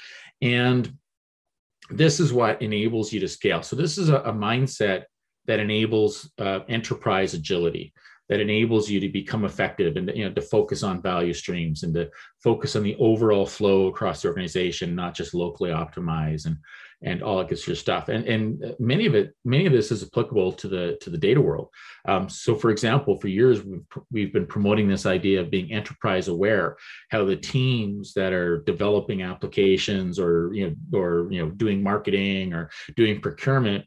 And 0.40 0.92
this 1.90 2.18
is 2.18 2.32
what 2.32 2.62
enables 2.62 3.12
you 3.12 3.20
to 3.20 3.28
scale. 3.28 3.62
So 3.62 3.76
this 3.76 3.98
is 3.98 4.08
a, 4.08 4.16
a 4.16 4.32
mindset 4.32 5.04
that 5.46 5.60
enables 5.60 6.30
uh, 6.38 6.60
enterprise 6.68 7.34
agility 7.34 7.92
that 8.28 8.40
enables 8.40 8.88
you 8.88 9.00
to 9.00 9.08
become 9.10 9.44
effective 9.44 9.96
and 9.96 10.10
you 10.14 10.24
know 10.24 10.32
to 10.32 10.40
focus 10.40 10.82
on 10.82 11.02
value 11.02 11.34
streams 11.34 11.82
and 11.82 11.94
to 11.94 12.10
focus 12.42 12.74
on 12.74 12.82
the 12.82 12.96
overall 12.96 13.44
flow 13.44 13.88
across 13.88 14.22
the 14.22 14.28
organization 14.28 14.94
not 14.94 15.14
just 15.14 15.34
locally 15.34 15.70
optimize. 15.70 16.46
And 16.46 16.56
and 17.04 17.22
all 17.22 17.38
that 17.38 17.56
sort 17.56 17.68
of 17.68 17.78
stuff. 17.78 18.08
And 18.08 18.26
and 18.26 18.74
many 18.78 19.06
of 19.06 19.14
it, 19.14 19.34
many 19.44 19.66
of 19.66 19.72
this 19.72 19.92
is 19.92 20.02
applicable 20.02 20.52
to 20.52 20.68
the 20.68 20.98
to 21.02 21.10
the 21.10 21.18
data 21.18 21.40
world. 21.40 21.68
Um, 22.06 22.28
so, 22.28 22.54
for 22.54 22.70
example, 22.70 23.18
for 23.18 23.28
years 23.28 23.62
we've, 23.62 23.84
we've 24.10 24.32
been 24.32 24.46
promoting 24.46 24.88
this 24.88 25.06
idea 25.06 25.40
of 25.40 25.50
being 25.50 25.72
enterprise 25.72 26.28
aware. 26.28 26.76
How 27.10 27.24
the 27.24 27.36
teams 27.36 28.14
that 28.14 28.32
are 28.32 28.62
developing 28.62 29.22
applications 29.22 30.18
or 30.18 30.50
you 30.52 30.70
know 30.70 30.98
or 30.98 31.28
you 31.30 31.44
know 31.44 31.50
doing 31.50 31.82
marketing 31.82 32.52
or 32.52 32.70
doing 32.96 33.20
procurement 33.20 33.84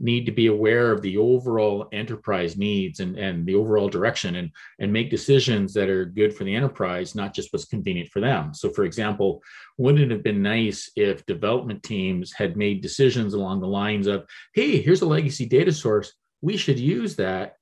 need 0.00 0.26
to 0.26 0.32
be 0.32 0.46
aware 0.46 0.92
of 0.92 1.02
the 1.02 1.16
overall 1.16 1.88
enterprise 1.92 2.56
needs 2.56 3.00
and, 3.00 3.18
and 3.18 3.46
the 3.46 3.54
overall 3.54 3.88
direction 3.88 4.36
and, 4.36 4.50
and 4.78 4.92
make 4.92 5.10
decisions 5.10 5.74
that 5.74 5.88
are 5.88 6.04
good 6.04 6.34
for 6.34 6.44
the 6.44 6.54
enterprise, 6.54 7.14
not 7.14 7.34
just 7.34 7.52
what's 7.52 7.64
convenient 7.64 8.08
for 8.10 8.20
them. 8.20 8.54
So, 8.54 8.70
for 8.70 8.84
example, 8.84 9.42
wouldn't 9.76 10.04
it 10.04 10.10
have 10.10 10.22
been 10.22 10.42
nice 10.42 10.90
if 10.96 11.26
development 11.26 11.82
teams 11.82 12.32
had 12.32 12.56
made 12.56 12.82
decisions 12.82 13.34
along 13.34 13.60
the 13.60 13.66
lines 13.66 14.06
of, 14.06 14.26
hey, 14.54 14.80
here's 14.80 15.02
a 15.02 15.06
legacy 15.06 15.46
data 15.46 15.72
source, 15.72 16.12
we 16.40 16.56
should 16.56 16.78
use 16.78 17.16
that 17.16 17.54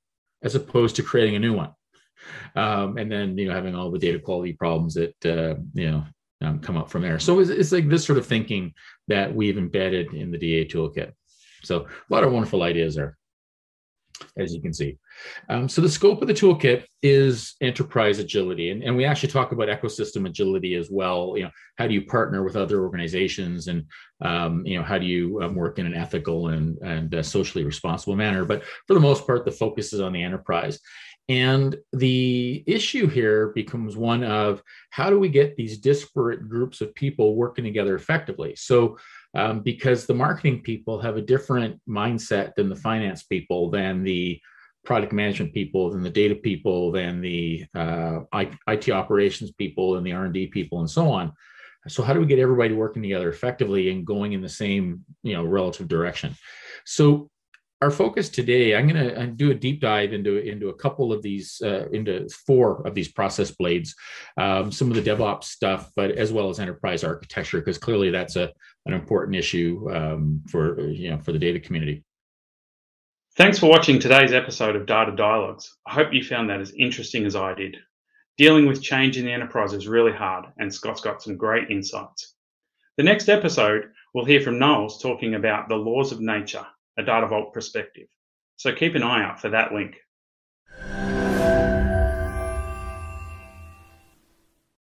as 0.43 0.55
opposed 0.55 0.97
to 0.97 1.03
creating 1.03 1.37
a 1.37 1.41
new 1.41 1.55
one. 1.55 1.71
Um, 2.55 2.97
and 2.97 3.11
then 3.11 3.37
you 3.37 3.49
know 3.49 3.55
having 3.55 3.75
all 3.75 3.91
the 3.91 3.99
data 3.99 4.19
quality 4.19 4.53
problems 4.53 4.95
that 4.95 5.27
uh, 5.27 5.61
you 5.75 5.91
know 5.91 6.05
um, 6.43 6.61
come 6.61 6.77
up 6.77 6.91
from 6.91 7.03
there. 7.03 7.19
So 7.19 7.39
it's, 7.41 7.51
it's, 7.51 7.73
like 7.73 7.89
this 7.89 8.05
sort 8.05 8.19
of 8.19 8.27
thinking 8.27 8.73
that 9.09 9.35
we've 9.35 9.59
embedded 9.59 10.13
in 10.13 10.31
the 10.31 10.39
DA 10.39 10.67
toolkit. 10.67 11.13
So 11.67 11.87
a 11.87 12.15
lot 12.15 12.25
of 12.25 12.33
wonderful 12.33 12.63
ideas 12.63 12.95
there, 12.95 13.17
as 14.39 14.55
you 14.55 14.61
can 14.61 14.73
see. 14.73 14.97
Um, 15.49 15.69
so 15.69 15.81
the 15.81 15.89
scope 15.89 16.23
of 16.23 16.29
the 16.29 16.35
toolkit 16.35 16.85
is 17.03 17.55
enterprise 17.61 18.19
agility, 18.19 18.71
and, 18.71 18.83
and 18.83 18.97
we 18.97 19.05
actually 19.05 19.31
talk 19.31 19.53
about 19.53 19.69
ecosystem 19.69 20.27
agility 20.27 20.75
as 20.75 20.91
well. 20.91 21.35
You 21.37 21.45
know, 21.45 21.51
how 21.79 21.87
do 21.87 21.95
you 21.95 22.05
partner 22.05 22.43
with 22.43 22.57
other 22.57 22.81
organizations, 22.83 23.69
and 23.69 23.85
um, 24.21 24.65
you 24.67 24.79
know, 24.79 24.85
how 24.85 24.99
do 24.99 25.07
you 25.07 25.41
um, 25.43 25.55
work 25.55 25.79
in 25.79 25.87
an 25.87 25.95
ethical 25.95 26.49
and 26.49 26.79
and 26.79 27.15
uh, 27.15 27.23
socially 27.23 27.65
responsible 27.65 28.17
manner? 28.17 28.45
But 28.45 28.65
for 28.87 28.95
the 28.95 29.01
most 29.01 29.27
part, 29.27 29.45
the 29.45 29.53
focus 29.53 29.93
is 29.93 30.01
on 30.01 30.13
the 30.13 30.23
enterprise. 30.23 30.81
And 31.29 31.77
the 31.93 32.63
issue 32.69 33.09
here 33.09 33.49
becomes 33.49 33.97
one 33.97 34.23
of 34.23 34.63
how 34.91 35.11
do 35.11 35.19
we 35.19 35.29
get 35.29 35.57
these 35.57 35.79
disparate 35.79 36.49
groups 36.49 36.81
of 36.81 36.95
people 36.95 37.35
working 37.35 37.65
together 37.65 37.97
effectively? 37.97 38.55
So 38.55 38.99
um, 39.37 39.61
because 39.61 40.07
the 40.07 40.15
marketing 40.15 40.63
people 40.63 40.99
have 40.99 41.19
a 41.19 41.23
different 41.23 41.79
mindset 41.87 42.55
than 42.55 42.71
the 42.71 42.77
finance 42.77 43.23
people, 43.23 43.71
than 43.71 44.03
the 44.03 44.41
product 44.85 45.13
management 45.13 45.53
people, 45.53 45.91
than 45.91 46.03
the 46.03 46.11
data 46.11 46.35
people, 46.35 46.91
than 46.91 47.21
the 47.21 47.65
uh, 47.75 48.21
IT 48.69 48.89
operations 48.89 49.53
people, 49.53 49.97
and 49.97 50.07
the 50.07 50.13
R&D 50.13 50.47
people, 50.47 50.81
and 50.81 50.89
so 50.89 51.11
on. 51.11 51.33
So 51.87 52.03
how 52.03 52.15
do 52.15 52.21
we 52.21 52.27
get 52.27 52.39
everybody 52.39 52.73
working 52.73 53.03
together 53.03 53.29
effectively 53.29 53.91
and 53.91 54.07
going 54.07 54.33
in 54.33 54.41
the 54.41 54.49
same, 54.49 55.05
you 55.23 55.35
know, 55.35 55.45
relative 55.45 55.87
direction? 55.87 56.35
So 56.87 57.31
our 57.83 57.91
focus 57.91 58.31
today, 58.31 58.75
I'm 58.75 58.89
going 58.89 59.05
to 59.05 59.27
do 59.27 59.51
a 59.51 59.55
deep 59.55 59.81
dive 59.81 60.13
into 60.15 60.39
into 60.39 60.71
a 60.71 60.75
couple 60.75 61.13
of 61.13 61.23
these, 61.23 61.61
uh, 61.63 61.89
into 61.91 62.29
four 62.47 62.87
of 62.87 62.95
these 62.95 63.09
process 63.09 63.51
blades, 63.51 63.95
um, 64.39 64.73
some 64.73 64.91
of 64.91 64.97
the 64.97 65.11
DevOps 65.11 65.45
stuff, 65.45 65.91
but 65.95 66.13
as 66.13 66.33
well 66.33 66.49
as 66.49 66.59
enterprise 66.59 67.05
architecture, 67.05 67.59
because 67.59 67.79
clearly 67.79 68.11
that's 68.11 68.37
a 68.37 68.51
an 68.87 68.95
important 68.95 69.37
issue 69.37 69.89
um, 69.93 70.43
for 70.49 70.81
you 70.89 71.11
know 71.11 71.19
for 71.19 71.33
the 71.33 71.39
data 71.39 71.61
community. 71.61 72.03
Thanks 73.37 73.59
for 73.59 73.69
watching 73.69 73.99
today's 73.99 74.33
episode 74.33 74.77
of 74.77 74.87
Data 74.87 75.15
Dialogues. 75.15 75.77
I 75.87 75.93
hope 75.93 76.15
you 76.15 76.25
found 76.25 76.49
that 76.49 76.61
as 76.61 76.73
interesting 76.73 77.27
as 77.27 77.37
I 77.37 77.53
did. 77.53 77.77
Dealing 78.39 78.67
with 78.67 78.83
change 78.83 79.19
in 79.19 79.27
the 79.27 79.33
enterprise 79.33 79.75
is 79.75 79.87
really 79.87 80.13
hard, 80.13 80.47
and 80.59 80.73
Scott's 80.73 81.03
got 81.03 81.23
some 81.23 81.37
great 81.37 81.71
insights. 81.71 82.35
The 82.97 83.03
next 83.03 83.29
episode, 83.29 83.91
we'll 84.15 84.25
hear 84.25 84.41
from 84.41 84.59
Knowles 84.59 85.03
talking 85.03 85.35
about 85.35 85.69
the 85.69 85.75
laws 85.75 86.13
of 86.13 86.21
nature 86.21 86.67
a 86.99 87.03
Data 87.03 87.27
Vault 87.27 87.53
perspective. 87.53 88.09
So 88.57 88.73
keep 88.73 88.95
an 88.95 89.03
eye 89.03 89.23
out 89.23 89.41
for 89.41 89.51
that 89.51 89.73
link. 89.73 89.97